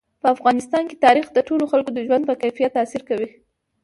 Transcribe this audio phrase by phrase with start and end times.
[0.21, 3.29] په افغانستان کې تاریخ د ټولو خلکو د ژوند په کیفیت تاثیر کوي.